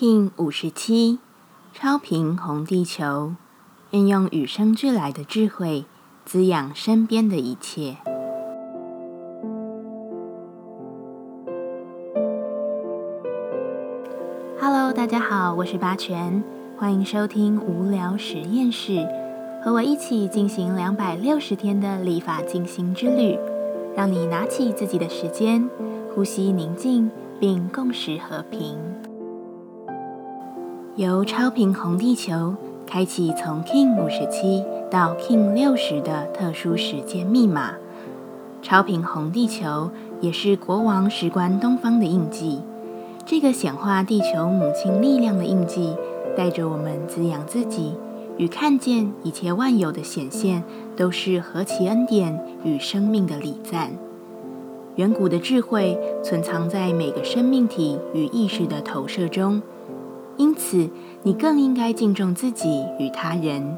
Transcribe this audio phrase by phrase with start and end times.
[0.00, 1.18] King 五十七，
[1.74, 3.32] 超频红地球，
[3.90, 5.86] 运用与生俱来的智慧，
[6.24, 7.96] 滋养身边的一切。
[14.60, 16.44] Hello，大家好，我是八全，
[16.76, 19.04] 欢迎收听无聊实验室，
[19.64, 23.36] 和我一起进行两百六十天的立法进行之旅，
[23.96, 25.68] 让你拿起自己的时间，
[26.14, 27.10] 呼吸宁静，
[27.40, 28.78] 并共识和平。
[30.98, 37.74] 由超频红地球开启从 King 五十七到 King 六十的特殊时间密码。
[38.62, 42.62] 超频红地球也是国王石观东方的印记。
[43.24, 45.94] 这个显化地球母亲力量的印记，
[46.36, 47.94] 带着我们滋养自己
[48.36, 50.64] 与看见一切万有的显现，
[50.96, 53.92] 都是何其恩典与生命的礼赞。
[54.96, 59.62] 远古的智慧存藏在每个生命体与意识的投射中。
[60.38, 60.88] 因此，
[61.24, 63.76] 你更应该敬重自己与他人，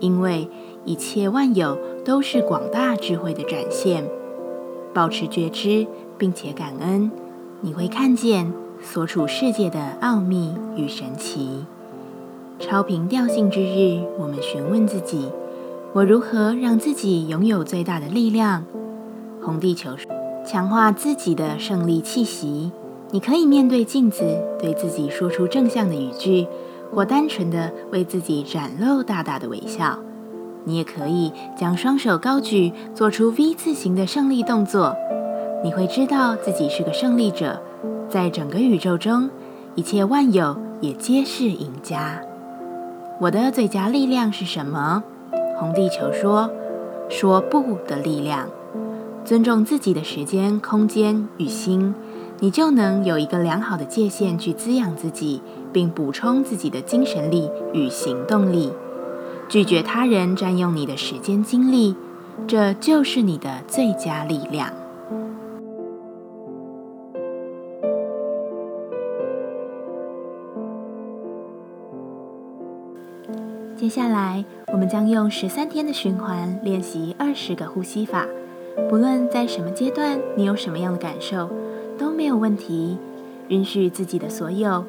[0.00, 0.48] 因为
[0.84, 4.04] 一切万有都是广大智慧的展现。
[4.92, 5.86] 保持觉知，
[6.18, 7.10] 并且感恩，
[7.60, 11.64] 你会看见所处世界的奥秘与神奇。
[12.58, 15.28] 超频调性之日，我们询问自己：
[15.92, 18.64] 我如何让自己拥有最大的力量？
[19.40, 19.92] 红地球，
[20.44, 22.72] 强化自己的胜利气息。
[23.12, 24.24] 你可以面对镜子，
[24.58, 26.46] 对自己说出正向的语句，
[26.90, 29.98] 或单纯的为自己展露大大的微笑。
[30.64, 34.96] 你也可以将双手高举，做出 V 字形的胜利动作。
[35.62, 37.60] 你会知道自己是个胜利者，
[38.08, 39.28] 在整个宇宙中，
[39.74, 42.22] 一切万有也皆是赢家。
[43.20, 45.04] 我的最佳力量是什么？
[45.58, 46.48] 红地球说：
[47.10, 48.48] 说不的力量。
[49.22, 51.94] 尊重自己的时间、空间与心。
[52.42, 55.40] 你就能有一个良好的界限去滋养自己，
[55.72, 58.72] 并补充自己的精神力与行动力。
[59.48, 61.94] 拒绝他人占用你的时间精力，
[62.48, 64.72] 这就是你的最佳力量。
[73.76, 78.26] 接下来，我们将用十三天的循环练习二十个呼吸法。
[78.90, 81.48] 不论在什么阶段，你有什么样的感受。
[81.98, 82.96] 都没有问题，
[83.48, 84.84] 允许自己的所有，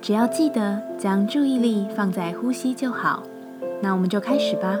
[0.00, 3.22] 只要记得将注意力放在呼吸就好。
[3.82, 4.78] 那我们就开始吧。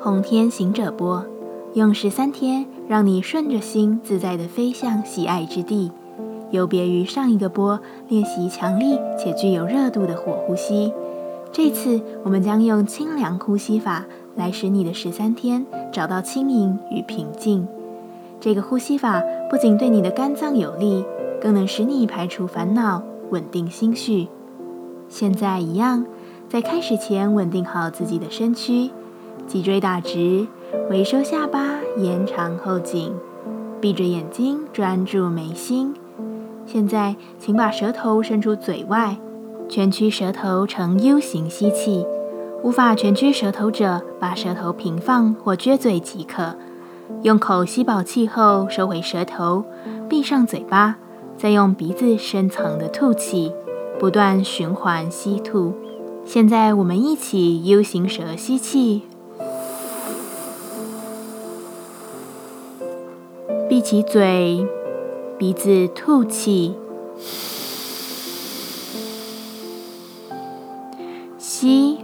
[0.00, 1.24] 红天行者波，
[1.74, 5.90] 用十三天让你顺着心自在的飞向喜爱之地。
[6.50, 10.92] 有别于上一个波练习强力且具有热度的火呼吸，
[11.50, 14.04] 这次我们将用清凉呼吸法
[14.36, 17.66] 来使你的十三天找到轻盈与平静。
[18.40, 19.22] 这个呼吸法
[19.54, 21.04] 不仅对你的肝脏有利，
[21.40, 23.00] 更能使你排除烦恼，
[23.30, 24.26] 稳定心绪。
[25.08, 26.04] 现在一样，
[26.48, 28.90] 在开始前稳定好自己的身躯，
[29.46, 30.48] 脊椎打直，
[30.90, 33.14] 微收下巴，延长后颈，
[33.80, 35.94] 闭着眼睛专注眉心。
[36.66, 39.18] 现在，请把舌头伸出嘴外，
[39.68, 42.04] 蜷曲舌头呈 U 型吸气。
[42.64, 46.56] 无法蜷曲舌头者，把舌头平放或撅嘴即可。
[47.22, 49.64] 用口吸饱气后，收回舌头，
[50.08, 50.96] 闭上嘴巴，
[51.38, 53.52] 再用鼻子深层的吐气，
[53.98, 55.72] 不断循环吸吐。
[56.24, 59.02] 现在我们一起 U 型舌吸气，
[63.68, 64.66] 闭起嘴，
[65.38, 66.74] 鼻子吐气，
[71.38, 71.98] 吸。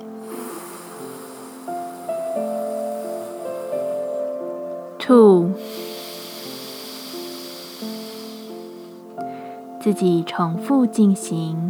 [9.93, 11.70] 自己重复进行。